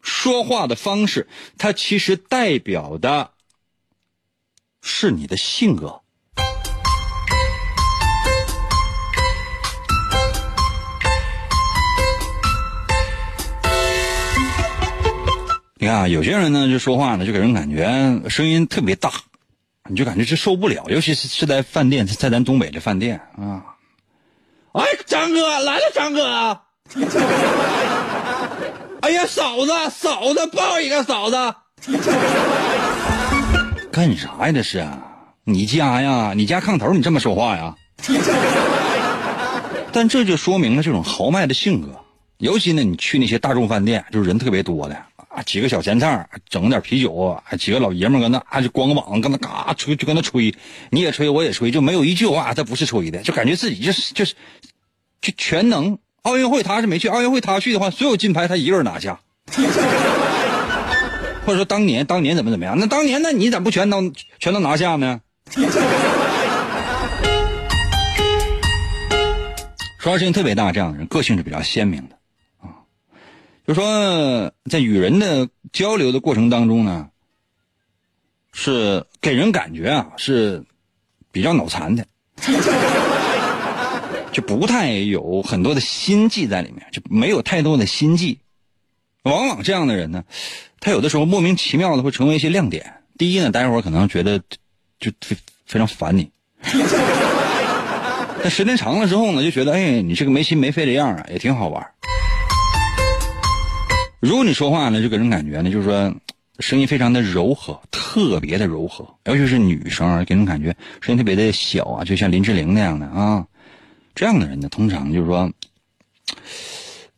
[0.00, 3.30] 说话的方式，它其实代表的
[4.80, 6.01] 是你的性格。
[15.82, 19.10] 你看啊，有些人呢就说话呢，就给人感觉声音特别大，
[19.90, 20.84] 你就感觉是受不了。
[20.86, 23.64] 尤其是是在饭店，在咱东北的饭店啊。
[24.74, 26.60] 哎，张哥来了，张哥。
[29.00, 31.36] 哎呀，嫂子，嫂子抱一个，嫂子。
[33.90, 34.52] 干啥呀？
[34.52, 34.86] 这是？
[35.42, 36.32] 你家呀？
[36.36, 36.92] 你家炕头？
[36.92, 37.74] 你这么说话呀？
[39.90, 41.88] 但这就说明了这种豪迈的性格。
[42.38, 44.96] 尤其呢，你去那些大众饭店，就是人特别多的。
[45.34, 50.54] 啊，几个小咸菜，整点啤酒，几个老爷们搁那，啊，就光个膀子搁那嘎吹，就搁那吹，
[50.90, 54.34] 你也吹，我也吹，就没有一句话他不是吹的，就感觉自己就是就是，
[55.20, 55.98] 就全能。
[56.22, 59.18] 奥运会他是没去，奥运会他去的话，所有金牌他一个人拿下。
[61.44, 62.78] 或者说当年当年怎么怎么样？
[62.78, 65.20] 那当年那你咋不全都全都拿下呢？
[69.98, 72.16] 说话声音特别大，这样的人个性是比较鲜明的。
[73.66, 77.08] 就说在与人的交流的过程当中呢，
[78.52, 80.64] 是给人感觉啊是
[81.30, 82.04] 比较脑残的，
[84.32, 88.38] 就不太有很多的心计在里面，就没有太多的心计。
[89.22, 90.24] 往往这样的人呢，
[90.80, 92.94] 他有的时候莫名其妙的会成为一些亮点。
[93.16, 94.40] 第一呢，待会儿可能觉得
[94.98, 96.28] 就非非常烦你，
[98.42, 101.86] 但时间长了之后呢，就觉得哎，你这个没心没肺的样啊，也挺好玩。
[104.22, 106.14] 如果你说话呢，就给人感觉呢，就是说
[106.60, 113.44] 声音非常的柔和，特别的柔和，尤其是女生，给人感觉声音特别的小啊，就像林志玲那样的啊。
[114.14, 115.50] 这样的人呢，通常就是说，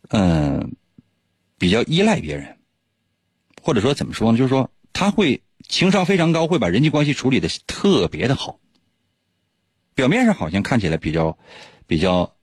[0.08, 0.74] 嗯，
[1.58, 2.56] 比较依赖别人，
[3.60, 4.38] 或者说怎么说呢？
[4.38, 8.58] 就是说他会情商非常高，会把人际关系处理的特别的好。
[9.94, 11.36] 表面上好像看起来比较
[11.86, 12.34] 比较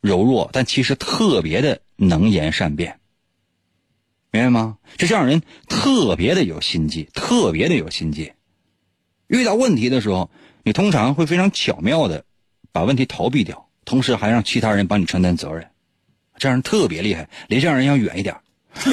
[0.00, 2.98] 柔弱，但其实特别的能言善辩。
[4.36, 4.76] 明白吗？
[4.98, 8.32] 这这样人特别的有心计，特别的有心计。
[9.28, 10.30] 遇到问题的时候，
[10.62, 12.24] 你通常会非常巧妙的
[12.70, 15.66] 把问题逃避掉，同时还让其他人帮你承担责任。
[16.38, 18.36] 这样人特别厉害，离这样人要远一点。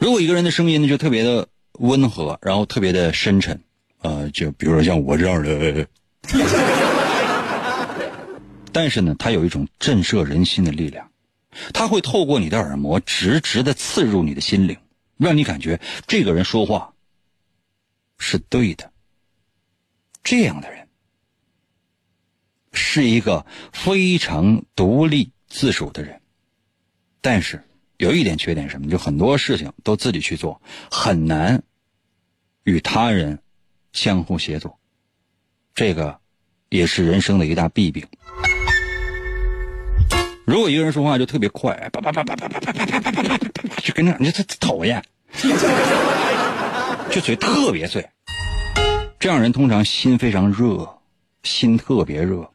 [0.00, 1.46] 如果一个人的声音呢，就特别的
[1.78, 3.60] 温和，然后特别的深沉，
[4.02, 5.86] 呃，就比如说像我这样的，
[8.72, 11.08] 但是呢，他有一种震慑人心的力量。
[11.72, 14.76] 他会透过你的耳膜，直直的刺入你的心灵，
[15.16, 16.94] 让你感觉这个人说话
[18.18, 18.92] 是对的。
[20.22, 20.88] 这样的人
[22.72, 26.20] 是一个非常独立自主的人，
[27.20, 27.62] 但是
[27.96, 28.90] 有一点缺点什么？
[28.90, 31.62] 就很多事情都自己去做，很难
[32.64, 33.38] 与他人
[33.92, 34.78] 相互协作。
[35.74, 36.20] 这个
[36.68, 38.06] 也是人生的一大弊病。
[40.46, 45.02] 如果一个人说话就特别快，叭叭叭叭叭叭叭叭叭叭叭叭，就跟那，你这讨厌，
[47.10, 48.08] 就嘴特别碎。
[49.18, 50.88] 这样人通常心非常热，
[51.42, 52.48] 心特别热。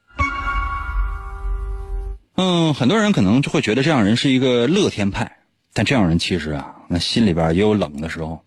[2.36, 5.40] 嗯，很多人可能就会觉得这样人是一个乐天派，
[5.74, 8.42] 但这样人其实啊，那心里边也有冷的时候。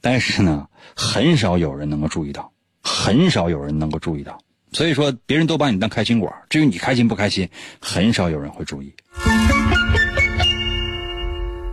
[0.00, 4.38] 但是呢，很少有人能够注意到，很少有人能够注意到。
[4.74, 6.34] 所以说，别人都把你当开心果。
[6.50, 7.48] 至于你开心不开心，
[7.80, 8.92] 很少有人会注意。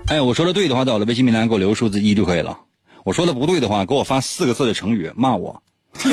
[0.08, 2.60] 哎，我说的对的话，到了微信平台给我留数字一就可以了。
[3.04, 5.64] 我说的不对的话，给我发四个字的成语骂我。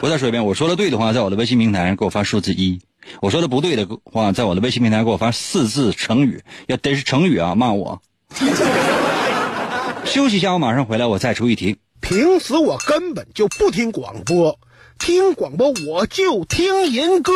[0.00, 2.78] 我再说一遍，我说的对的话，在我的微信平台给我发数字一；
[3.22, 8.02] 我说的不对的话，在我的微信平台给我发四字成语，要得是成语啊，骂我。
[10.04, 11.78] 休息一下，我马上回来，我再出一题。
[12.02, 14.58] 平时我根本就不听广播。
[14.98, 17.32] 听广播我就听银歌，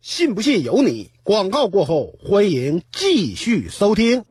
[0.00, 1.10] 信不信由你。
[1.22, 4.24] 广告过后，欢迎继续收听。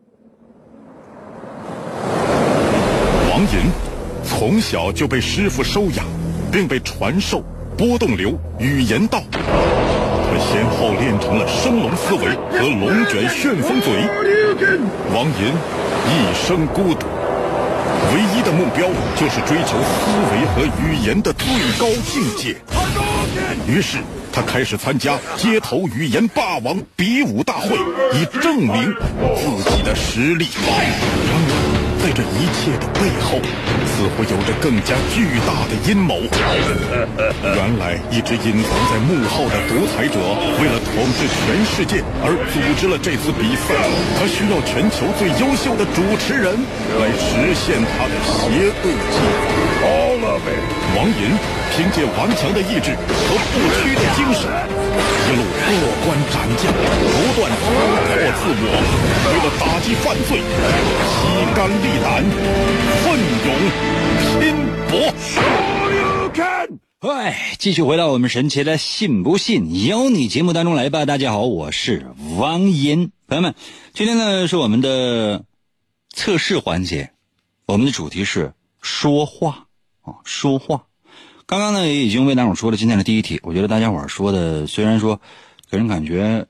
[3.30, 3.72] 王银
[4.24, 6.06] 从小就被师傅收养，
[6.52, 7.44] 并被传授
[7.78, 13.94] 波动流语言道，他先后练成了升龙思维和龙卷旋风嘴。
[15.14, 15.54] 王银
[16.08, 17.06] 一生孤独。
[18.14, 22.56] 唯一的目标就是追求思维和语言的最高境界。
[23.68, 23.98] 于是
[24.32, 27.70] 他开始参加街头语言霸王比武大会，
[28.16, 28.94] 以证明
[29.36, 30.48] 自己的实力。
[32.00, 33.40] 在这一切的背后，
[33.86, 36.16] 似乎有着更加巨大的阴谋。
[37.44, 40.16] 原来，一直隐藏在幕后的独裁者，
[40.60, 43.76] 为了统治全世界而组织了这次比赛。
[44.18, 46.56] 他需要全球最优秀的主持人
[47.00, 49.20] 来实现他的邪恶计
[49.84, 50.00] 划。
[50.96, 51.36] 王银
[51.76, 54.48] 凭借顽强的意志和不屈的精神，
[55.30, 55.70] 一路过
[56.08, 56.82] 关斩将，不
[57.40, 58.66] 断突破自我，
[59.30, 60.42] 为了打击犯罪，
[61.14, 62.26] 披肝沥胆，
[63.04, 63.06] 奋
[63.46, 63.48] 勇
[64.40, 64.42] 拼
[64.90, 64.92] 搏。
[67.14, 71.06] 哎，继续回到我们神奇的“信不信由你”节目当中来吧。
[71.06, 72.08] 大家好，我是
[72.40, 73.54] 王银，朋友们，
[73.94, 75.46] 今天呢是我们的
[76.12, 77.12] 测试环节，
[77.68, 79.68] 我们的主题是说话
[80.02, 80.16] 啊。
[80.24, 80.86] 说话，
[81.50, 83.40] 刚刚呢也已经为大伙说了今天的第一题。
[83.42, 85.20] 我觉得大家伙说的虽然说
[85.68, 86.46] 给人感觉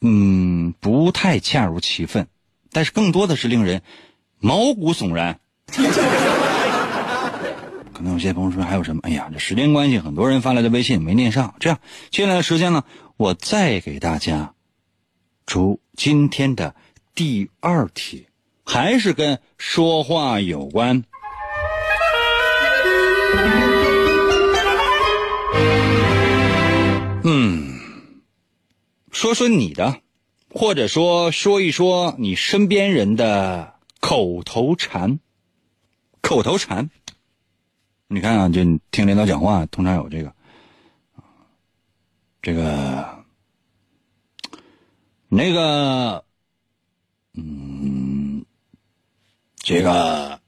[0.00, 2.26] 嗯不太恰如其分，
[2.72, 3.82] 但是更多的是令人
[4.40, 5.38] 毛骨悚然。
[7.92, 9.02] 可能有些朋友说还有什么？
[9.04, 11.54] 哎呀，这时间关系，很多人发来的微信没念上。
[11.60, 11.78] 这样，
[12.10, 12.82] 接下来的时间呢，
[13.16, 14.54] 我再给大家
[15.46, 16.74] 出今天的
[17.14, 18.26] 第二题，
[18.64, 21.04] 还是跟说话有关。
[29.14, 30.00] 说说你的，
[30.50, 35.20] 或者说说一说你身边人的口头禅。
[36.20, 36.90] 口头禅，
[38.08, 40.34] 你看啊，就你听领导讲话，通常有这个，
[42.40, 43.24] 这个，
[45.28, 46.24] 那个，
[47.34, 48.42] 嗯，
[49.58, 50.40] 这个。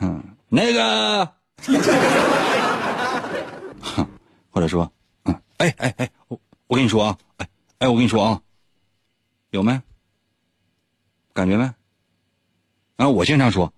[0.00, 1.32] 嗯， 那个，
[4.50, 4.90] 或者说，
[5.62, 7.48] 哎哎哎，我我跟你说啊，哎
[7.78, 8.42] 哎，我跟你说啊，
[9.50, 9.80] 有没？
[11.32, 11.72] 感觉没？
[12.96, 13.72] 啊，我经常说，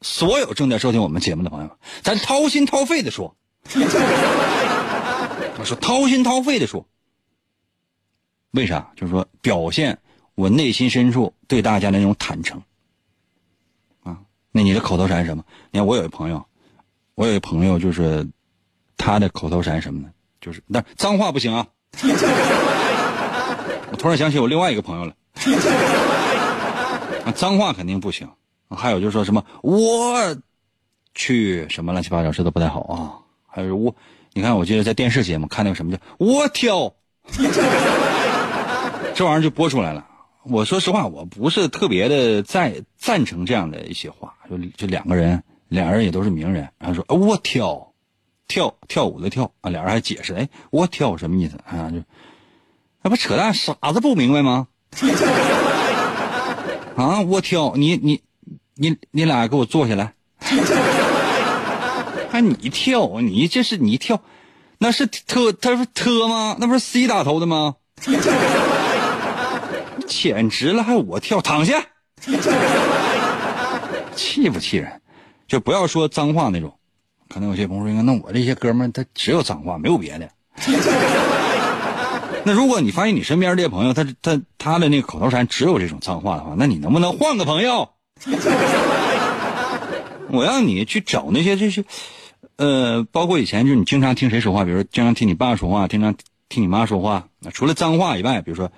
[0.00, 3.36] 所有正在收听我们节目的朋友们，咱掏心掏肺的说，
[5.58, 6.86] 我说掏心掏肺的说，
[8.52, 8.92] 为啥？
[8.94, 9.98] 就是说表现
[10.36, 12.62] 我内心深处对大家的那种坦诚
[14.04, 14.20] 啊。
[14.52, 15.44] 那你的口头禅是什么？
[15.72, 16.46] 你看我有一朋友，
[17.16, 18.30] 我有一朋友，就是
[18.96, 20.12] 他的口头禅什么呢？
[20.46, 21.66] 就是那脏话不行啊！
[23.90, 25.12] 我突然想起我另外一个朋友了，
[27.34, 28.28] 脏话肯定不行。
[28.70, 30.36] 还有就是说什么我
[31.16, 33.18] 去什么乱七八糟，这都不太好啊。
[33.48, 33.96] 还有我，
[34.34, 36.94] 你看，我记得在电视节目看那个什么叫我挑，
[39.14, 40.06] 这玩意儿就播出来了。
[40.44, 44.34] 我说实话，我不是特别的赞赞成这样的一些话。
[44.48, 47.92] 就就两个人，两人也都是名人，然后说我挑，
[48.48, 51.90] 跳跳舞的跳啊，俩人还解释，哎，我跳什么意思啊？
[51.90, 52.02] 就
[53.02, 54.68] 那不扯淡，傻子不明白吗？
[56.96, 58.22] 啊，我跳，你你
[58.74, 60.14] 你你俩给我坐下来，
[62.30, 64.22] 还 你跳，你这是你跳，
[64.78, 66.56] 那是特他是特吗？
[66.58, 67.76] 那不是 C 打头的吗？
[70.06, 71.84] 简直了，还我跳躺下，
[74.14, 75.00] 气不气人？
[75.48, 76.72] 就不要说脏话那种。
[77.36, 80.26] 可能有些朋友说：“那我这些哥们他只有脏话，没有别的。
[82.46, 87.90] 那如果你发现你身边这些朋友，他他他的那个口头禅只有这种脏话的话，那你能不能换个朋友？
[90.32, 91.84] 我让你去找那些这些，
[92.56, 96.16] 呃，包括以前就是你经常听谁说话，比如说经常听你爸说话，经常
[96.48, 98.72] 听你妈说话，除了脏话以外，比如说。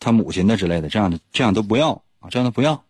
[0.00, 2.82] 他母亲的之类的，这样的这样都不要啊，这样都不要，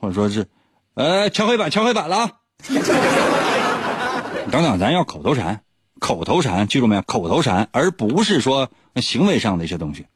[0.00, 0.48] 或者说是，
[0.94, 2.37] 呃，敲黑板，敲黑板了！
[4.50, 5.62] 等等，咱要口头禅，
[5.98, 7.02] 口头禅，记住没有？
[7.02, 10.06] 口头禅，而不是说行为上的一些东西，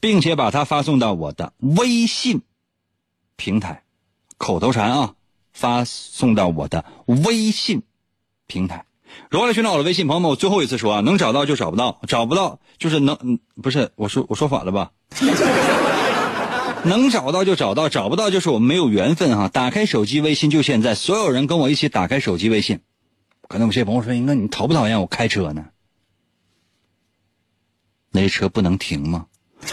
[0.00, 2.42] 并且把它发送到我的微信
[3.36, 3.82] 平台，
[4.38, 5.14] 口头禅啊，
[5.52, 7.82] 发送到我的微信
[8.46, 8.84] 平台。
[9.30, 10.08] 如何来寻找我的微信？
[10.08, 14.90] 朋友们，我最后一次说啊，能找到就找不到，找不到就是能，不是我说我说反了吧？
[16.84, 19.48] 能找到就找到，找不到就是我们没有缘分哈。
[19.48, 22.80] 打开手机微信就现在，所有人跟我一起打开手机微信。
[23.48, 25.66] 可能有些朋友说，那你讨不讨厌我开车呢？
[28.12, 29.26] 那车不能停吗？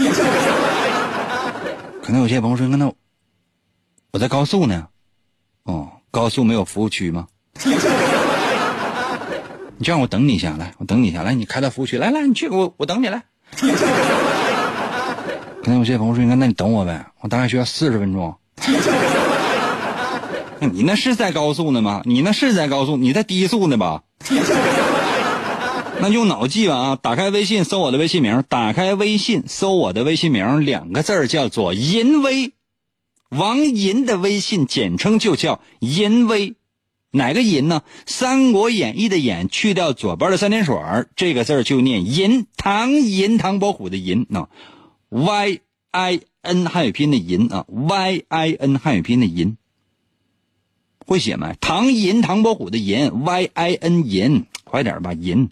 [2.01, 2.91] 可能有些朋友说，那
[4.11, 4.87] 我在高速呢，
[5.63, 7.27] 哦，高速没有服务区吗？
[9.77, 13.23] 你这样，我等你一下，来，我等你一下，来，你开到服务区，来来，你去，我我等你来。
[15.63, 18.35] 可能有些朋友说，那那你等我呗，我大概需要四十分钟。
[20.73, 22.01] 你那是在高速呢吗？
[22.05, 24.03] 你那是在高速，你在低速呢吧？
[25.99, 26.97] 那用脑记吧啊！
[26.99, 28.43] 打开微信，搜我的微信名。
[28.49, 32.53] 打开微信，搜我的微信名，两个字叫做“淫威”。
[33.29, 36.55] 王银的微信简称就叫“淫威”，
[37.13, 37.83] 哪个淫呢？
[38.07, 40.75] 《三国演义》的演去掉左边的三点水
[41.15, 42.47] 这个字就念淫。
[42.57, 44.49] 唐寅，唐伯虎的寅啊
[45.11, 45.59] ，Y
[45.91, 49.57] I N 汉语拼音的银啊，Y I N 汉语拼音的银。
[51.05, 51.53] 会写吗？
[51.59, 55.49] 唐寅，唐伯虎的寅，Y I N 银，快点吧，银。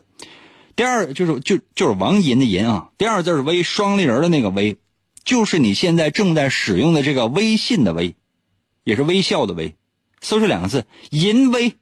[0.76, 2.92] 第二就是就就是王银的银啊。
[2.98, 4.78] 第二个字是微，双立人的那个微，
[5.26, 8.16] 就是你现在正在使用的这个微信的微，
[8.86, 9.76] 也是微笑的微。
[10.22, 11.76] 搜这两个字，淫微，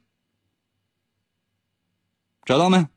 [2.44, 2.88] 找到没？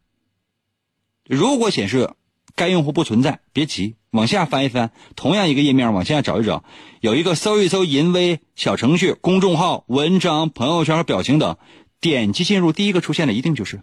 [1.26, 2.16] 如果显示
[2.62, 6.64] 该用户不存在，别急，往下翻一翻，同样一个页面往下找一找，
[7.00, 11.58] 有一个搜一搜淫威小程序、公众号、文章、朋友圈和表情等，
[12.00, 13.82] 点击进入，第一个出现的一定就是。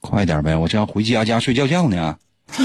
[0.00, 2.18] 快点呗，我这要回家家睡觉觉呢。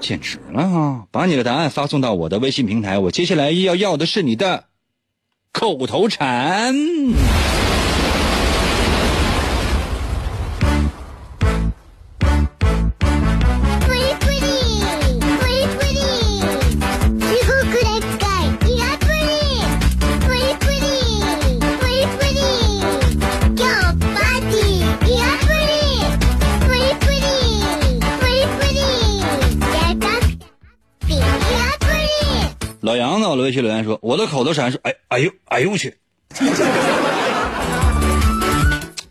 [0.00, 1.04] 简直了啊！
[1.12, 4.64] 把你的答案发送到我的微信平台，我接下来要要的是你的
[5.52, 6.74] 口头禅。
[32.90, 33.28] 老杨呢？
[33.30, 35.96] 我的微信留言说：“我的口头禅是，哎哎呦哎呦我去，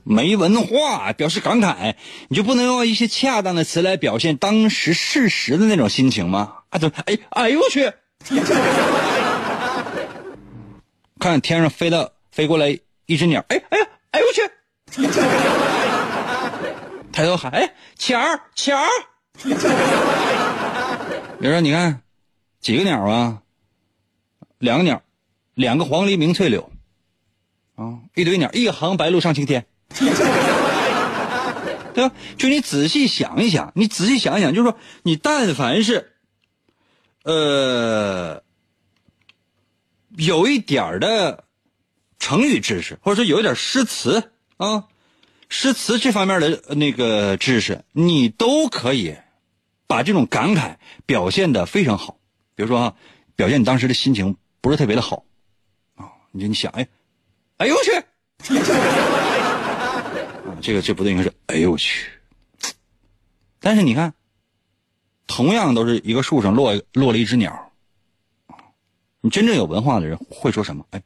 [0.03, 1.95] 没文化，表示感慨，
[2.27, 6.55] 你就不能用一些恰当的词来表现当时事实的那种心情吗？
[6.71, 6.95] 啊，怎么？
[7.05, 7.89] 哎哎呦我去！
[11.17, 14.41] 看天上飞到飞过来一只鸟，哎哎呀哎呦我去！
[17.13, 18.19] 抬头喊，哎，巧
[18.55, 18.77] 巧。
[19.39, 19.51] 比
[21.47, 22.01] 如说，你看
[22.59, 23.37] 几个鸟啊？”
[24.59, 25.01] 两个鸟，
[25.53, 26.69] 两个黄鹂鸣翠柳，
[27.75, 29.65] 啊，一堆鸟，一行白鹭上青天，
[31.93, 32.11] 对吧？
[32.37, 36.11] 就你仔细想一想，你仔细想一想，就是说，你但凡是，
[37.23, 38.43] 呃，
[40.17, 41.45] 有一点的
[42.19, 44.87] 成语知识，或者说有一点诗词啊，
[45.47, 49.15] 诗词这方面的那个知识，你都可以
[49.87, 52.17] 把这种感慨表现的非常好。
[52.55, 52.93] 比如说啊，
[53.37, 54.35] 表现你当时的心情。
[54.61, 55.23] 不是特别的好，
[55.95, 56.87] 啊，你你想，哎，
[57.57, 57.91] 哎呦我去，
[60.47, 62.09] 啊，这个这不对，应该是哎呦我去。
[63.59, 64.13] 但是你看，
[65.27, 67.71] 同样都是一个树上落落了一只鸟，
[69.21, 70.85] 你真正有文化的人会说什么？
[70.91, 71.01] 哎，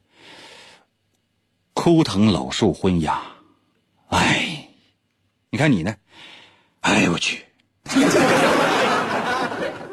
[1.74, 3.22] 枯藤老树昏鸦，
[4.10, 4.70] 哎，
[5.50, 5.96] 你看你呢，
[6.82, 7.46] 哎呦我去，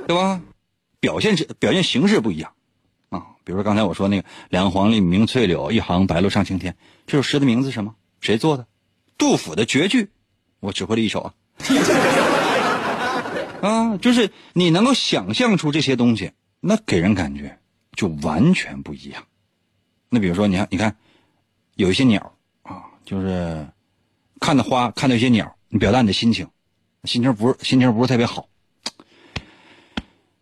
[0.06, 0.40] 对吧？
[0.98, 2.52] 表现是表现形式不一样。
[3.44, 6.76] 比如说刚才我说那个“两黄鹂鸣翠柳，一行白鹭上青天”，
[7.06, 7.94] 这首诗的名字什么？
[8.20, 8.66] 谁做的？
[9.16, 10.10] 杜甫的绝句，
[10.60, 11.34] 我只会了一首啊。
[13.60, 17.58] 啊，就是你能够想象出这些东西，那给人感觉
[17.94, 19.24] 就完全不一样。
[20.08, 20.96] 那比如说，你看，你看，
[21.76, 23.66] 有一些鸟啊，就是
[24.40, 26.48] 看到花，看到一些鸟，你表达你的心情，
[27.04, 28.48] 心情不是心情不是特别好。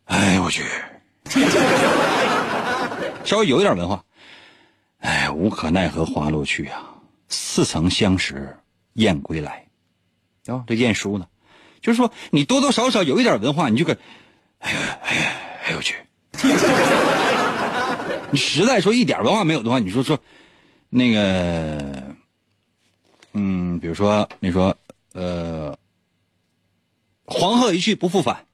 [0.05, 0.63] 哎，我去。
[3.25, 4.05] 稍微有一点文化，
[4.99, 6.95] 哎，无可奈何花落去啊，
[7.29, 8.57] 似曾相识
[8.95, 9.67] 燕归来，
[10.47, 11.27] 啊，这晏殊呢，
[11.81, 13.97] 就是说你多多少少有一点文化，你就个，
[14.59, 15.33] 哎呀哎呀
[15.65, 15.97] 哎呦我去，
[18.31, 20.19] 你实在说一点文化没有的话，你说说，
[20.89, 22.15] 那个，
[23.35, 24.77] 嗯，比如说你说，
[25.13, 25.77] 呃，
[27.25, 28.47] 黄鹤一去不复返，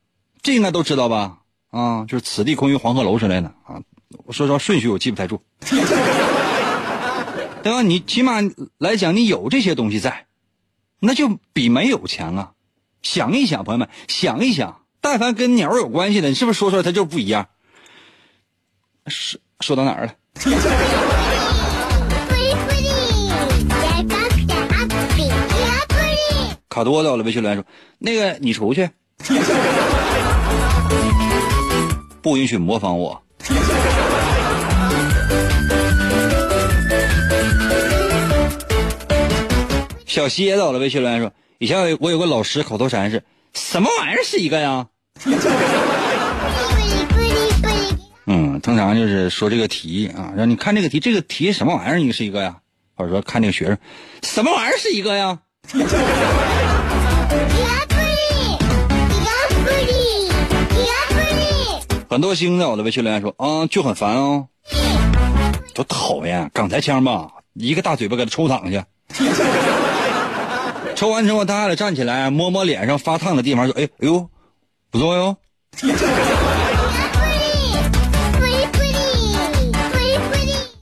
[0.42, 1.38] 这应该都知道吧？
[1.70, 3.80] 啊，就是此地空余黄鹤楼之类的啊。
[4.24, 5.40] 我说说顺序，我记不太住，
[7.62, 7.82] 对吧？
[7.82, 8.40] 你起码
[8.78, 10.26] 来讲，你有这些东西在，
[11.00, 12.52] 那就比没有强啊！
[13.02, 17.48] 想一想，朋友们，想一想，但凡跟鸟有关系的，你是不是说出来它就不一样？
[19.06, 20.14] 说说到哪儿了？
[26.68, 27.64] 卡多到了，我的微信留言说
[27.98, 28.90] ：“那个，你出去，
[32.20, 33.22] 不允许模仿我。”
[40.14, 44.86] 小蝎子，我的微信留言说：“以前我有个老师口头禅是什么玩意儿是一个呀？
[48.28, 51.98] 嗯，通常就是说这个题啊，让你看这个题，这个题什么玩意儿？
[51.98, 52.58] 你是一个呀？
[52.94, 53.76] 或者说看这个学生，
[54.22, 55.40] 什么玩意儿是一个呀？
[62.08, 64.46] 很多星在我的微信留言说啊，就很烦哦，
[65.74, 66.48] 多讨厌！
[66.54, 68.86] 刚才枪吧，一个大嘴巴给他抽躺下。
[70.96, 74.28] 抽完之后，他还得站起来摸摸脸上发烫的地方，说：“哎哎呦，
[74.90, 75.36] 不错哟。”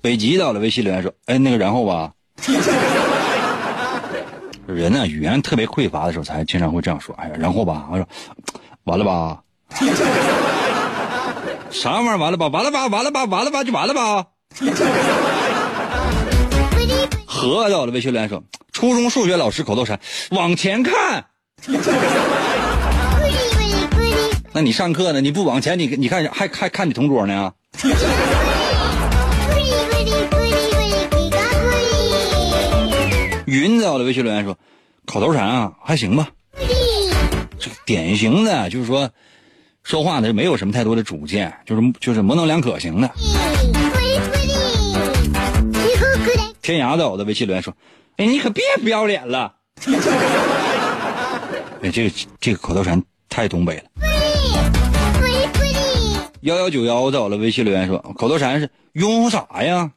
[0.02, 2.10] 北极到了微信留言说：“哎，那个然后吧。”
[4.66, 8.06] 人呢，语言特别匮乏的时候，才经常会这样说：“哎呀，然后吧。”我说
[8.84, 9.40] ：“完了吧？
[11.70, 12.18] 啥玩意儿？
[12.18, 12.48] 完了吧？
[12.48, 12.86] 完了吧？
[12.86, 13.24] 完了吧？
[13.24, 13.64] 完了吧？
[13.64, 14.26] 就完了吧？”
[17.42, 18.42] 何到了微信留言说。
[18.72, 19.98] 初中数学老师口头禅
[20.30, 21.26] ：“往前看。
[24.54, 25.20] ”那你上课呢？
[25.20, 27.52] 你不往前，你你看还还看你同桌呢？
[33.46, 34.56] 云在我的微信留言说
[35.04, 36.28] ：“口头禅啊，还行吧。”
[37.58, 39.10] 这个典型的就是说，
[39.82, 43.10] 说话呢没有什么太多的主见，就是就是模棱两可型的。
[46.62, 47.76] 天涯在我的微信留言说。
[48.16, 49.54] 哎，你可别不要脸了！
[51.82, 53.84] 哎，这个这个口头禅太东北了。
[56.42, 59.92] 幺幺九幺在我的微信留言说，口头禅是拥啥呀？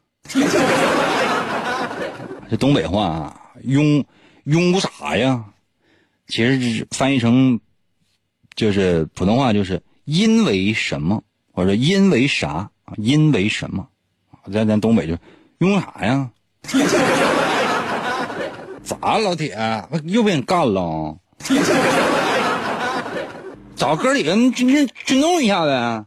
[2.48, 4.02] 这东北话啊，拥
[4.44, 5.44] 拥啥呀？
[6.26, 7.60] 其实是翻译成
[8.54, 13.88] 就是普通话，就是因为什么，或者因为啥因为什么？
[14.50, 15.18] 在咱东北就
[15.58, 16.30] 拥啥呀？
[18.82, 19.56] 咋老铁
[20.04, 21.16] 又被人干了？
[23.76, 26.04] 找哥几个军军军动一下呗。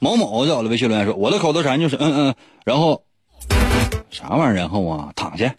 [0.00, 3.02] 某某在我的微信留言说：“我的口头禅就是嗯嗯，然后
[4.10, 4.54] 啥玩意儿？
[4.54, 5.54] 然后啊，躺下。”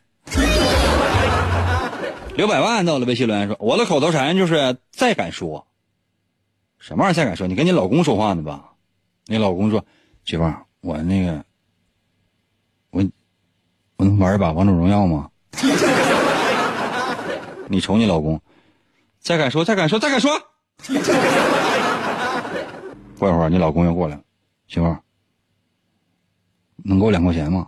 [2.35, 5.67] 刘百万在我的微信留言说：“我的口头禅就是再敢说，
[6.79, 7.45] 什么玩意儿再敢说？
[7.45, 8.71] 你跟你老公说话呢吧？
[9.25, 9.83] 你老公说。”
[10.25, 11.43] 媳妇儿，我那个，
[12.91, 13.03] 我
[13.97, 15.29] 我能玩一把王者荣耀吗？
[17.67, 18.39] 你瞅你老公，
[19.19, 20.31] 再敢说，再敢说，再敢说！
[23.17, 24.21] 过一会儿，你老公又过来了，
[24.67, 25.01] 媳妇儿，
[26.83, 27.67] 能给我两块钱吗？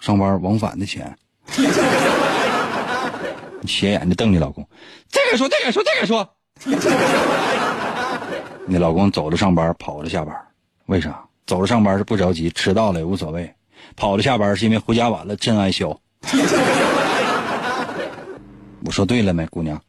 [0.00, 1.16] 上班往返的钱。
[3.66, 4.68] 斜眼睛瞪你老公，
[5.08, 6.36] 再敢说，再敢说，再敢说！
[8.66, 10.34] 你老公走着上班，跑着下班。
[10.86, 13.52] 为啥走着上班是不着急，迟到了也无所谓，
[13.96, 15.86] 跑着下班是因为回家晚了真爱削。
[18.84, 19.80] 我说对了没，姑娘？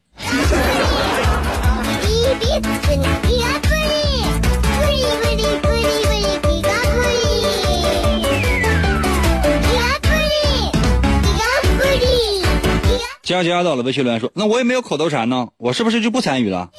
[13.24, 16.69] 佳佳到了微信留言说：“那我也没有口头禅呢，我是不是就不参与了？”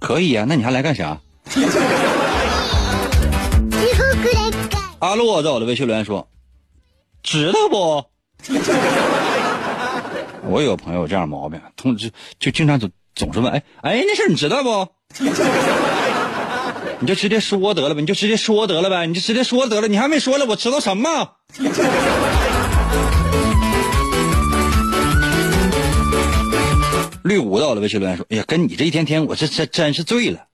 [0.00, 1.18] 可以呀，那你还来干啥？
[4.98, 6.28] 阿洛在我的微信留言说
[7.22, 8.04] ：“知道不？”
[10.48, 14.88] 我有朋友这样毛病，通知就经常总总是问：“哎哎，那事你知道不？”
[17.00, 21.36] 你就直接说得了呗，你就直接说得了呗，你就直接说得了，你还没说了，我知道什么？
[27.22, 30.46] 绿五在我的微信留言说：“哎呀，跟你这一天天，我这这真是醉了。”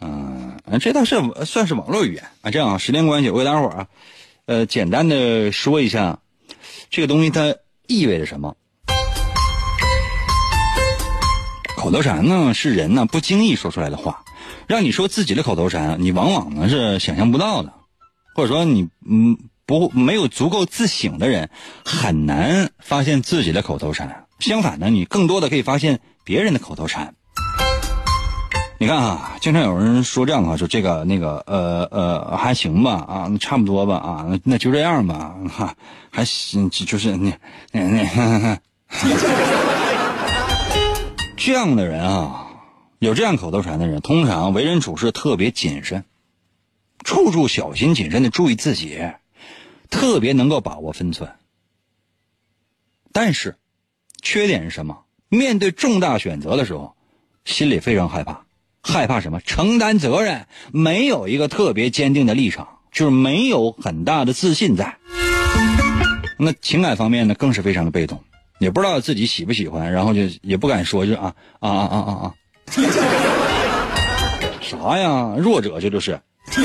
[0.00, 2.50] 嗯这倒是算是网络语言啊。
[2.50, 3.86] 这样啊，时间关系，我给大家伙儿啊，
[4.46, 6.18] 呃，简单的说一下，
[6.88, 7.54] 这个东西它
[7.86, 8.56] 意味着什么。
[11.76, 14.24] 口头禅呢，是人呢不经意说出来的话，
[14.66, 17.72] 让你说自己的口头禅，你往往呢是想象不到的，
[18.34, 19.36] 或者说你嗯
[19.66, 21.50] 不没有足够自省的人，
[21.84, 24.24] 很难发现自己的口头禅。
[24.42, 27.14] 相反呢，你更多的可以发现别人的口头禅。
[28.78, 35.76] 你看啊，经常有人说这样的话，说这个那个呃呃还行吧啊，差不多吧啊，那就这样吧哈，
[36.10, 37.38] 还行就是那
[37.70, 38.58] 那那
[41.36, 42.48] 这样的人啊，
[42.98, 46.04] 有这样口头禅的人，通常为人处事特别谨慎，
[47.04, 49.00] 处处小心谨慎的注意自己，
[49.90, 51.30] 特别能够把握分寸。
[53.12, 53.56] 但是，
[54.22, 55.00] 缺点是什么？
[55.28, 56.94] 面对重大选择的时候，
[57.44, 58.44] 心里非常害怕。
[58.82, 59.40] 害怕什么？
[59.40, 64.96] 承担责任，没有一个特别坚定的立场，就是没有很大的自信在。
[66.38, 68.20] 那情感方面呢，更是非常的被动。
[68.58, 72.34] 也不知道自己喜不喜欢，然后就也不敢说，就啊啊啊啊啊啊，
[74.62, 75.34] 啥呀？
[75.36, 76.20] 弱者这就是。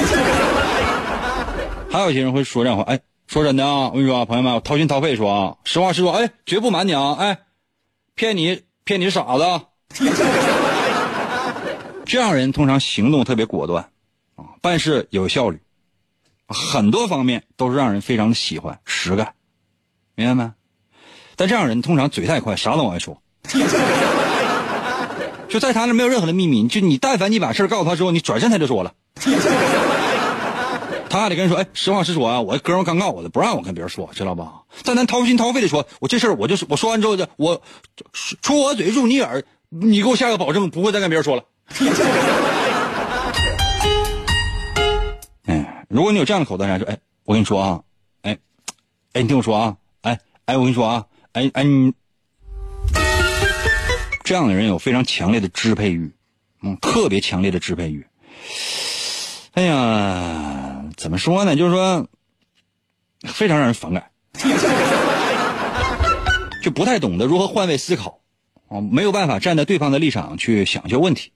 [1.90, 7.40] 还有些人会说这样话，哎，说真的啊，我跟你说啊，朋友们，掏心掏肺说啊，实话实说，哎，绝不瞒你啊，哎，
[8.18, 9.44] 骗你骗你傻子。
[12.04, 13.84] 这样人通常行动特别果断，
[14.36, 15.60] 啊，办事有效率，
[16.48, 19.34] 很多方面都是让人非常的喜欢，实干，
[20.16, 20.52] 明白没？
[21.36, 23.22] 但这样人通常嘴太快，啥都往外说，
[25.48, 28.92] 就在他那没有任何的秘密，就你但凡你把事告诉他之后，你转身他就说了。
[31.10, 34.64] 他还得跟人说，哎，实话实说啊，我哥们刚告我的，不让我跟别人说，知道吧？
[34.84, 37.62] 但咱掏心掏肺的说，我这事儿我就是我说完之后，我
[38.42, 41.44] 出我嘴入你耳，你给我下个保证，不会再跟别人说了。
[45.46, 47.82] 哎，如果你有这样的口头禅，说，哎，我跟你说啊，
[48.22, 48.38] 哎，
[49.14, 51.94] 哎，你听我说啊，哎，哎，我跟你说啊，哎，哎，你
[54.24, 56.12] 这样的人有非常强烈的支配欲，
[56.62, 58.06] 嗯，特别强烈的支配欲。
[59.54, 61.56] 哎呀，怎么说呢？
[61.56, 62.06] 就是说，
[63.28, 64.04] 非常让人反感，
[66.64, 68.20] 就不太懂得如何换位思考，
[68.68, 71.32] 啊，没有办法站在对方的立场去想一些问题。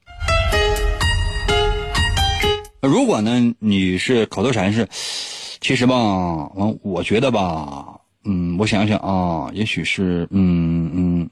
[2.82, 4.88] 如果呢，你是口头禅是，
[5.62, 11.30] 其实吧，我我觉得吧，嗯，我想想啊，也许是，嗯嗯，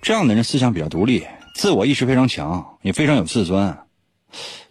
[0.00, 3.76] 这样的人思想比较独立，自我意识非常强，也非常有自尊。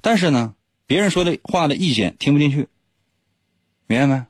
[0.02, 0.56] 但是呢，
[0.88, 2.68] 别人说的话的意见听不进去，
[3.88, 4.26] 明白没？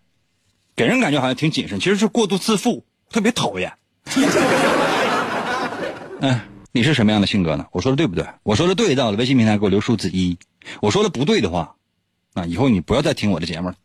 [0.75, 3.73] 给人感觉好像挺谨慎，其实是过度自负，特别讨厌。
[6.19, 7.67] 哎， 你是什么样的性格呢？
[7.71, 8.25] 我说的对不对？
[8.43, 10.35] 我说的对，在我的微信平台给我留数字一；
[10.81, 11.75] 我说的不对的话，
[12.33, 13.75] 啊，以后你不要再听我的节目了。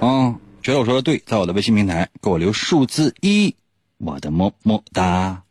[0.00, 3.54] 啊， 觉得我说的对，在我的微信平台给我留数字一，
[3.98, 5.42] 我的么么哒。